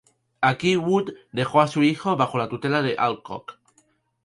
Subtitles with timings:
[0.41, 3.59] Aquí Wood dejó a su hijo bajo la tutela de Alcock.